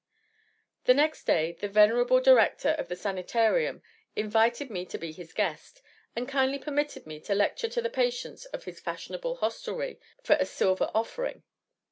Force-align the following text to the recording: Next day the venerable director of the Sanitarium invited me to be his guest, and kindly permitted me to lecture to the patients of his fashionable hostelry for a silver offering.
Next 0.87 1.25
day 1.25 1.51
the 1.51 1.67
venerable 1.69 2.19
director 2.19 2.69
of 2.69 2.87
the 2.87 2.95
Sanitarium 2.95 3.83
invited 4.15 4.71
me 4.71 4.83
to 4.87 4.97
be 4.97 5.11
his 5.11 5.31
guest, 5.31 5.83
and 6.15 6.27
kindly 6.27 6.57
permitted 6.57 7.05
me 7.05 7.19
to 7.19 7.35
lecture 7.35 7.69
to 7.69 7.81
the 7.83 7.87
patients 7.91 8.45
of 8.45 8.63
his 8.63 8.79
fashionable 8.79 9.35
hostelry 9.35 9.99
for 10.23 10.37
a 10.39 10.45
silver 10.47 10.89
offering. 10.95 11.43